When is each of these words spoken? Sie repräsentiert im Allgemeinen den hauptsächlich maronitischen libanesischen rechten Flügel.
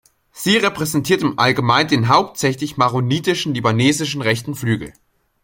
Sie 0.31 0.57
repräsentiert 0.57 1.21
im 1.21 1.37
Allgemeinen 1.37 1.87
den 1.87 2.07
hauptsächlich 2.07 2.75
maronitischen 2.75 3.53
libanesischen 3.53 4.23
rechten 4.23 4.55
Flügel. 4.55 4.93